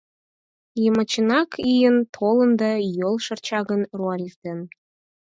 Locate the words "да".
2.61-2.71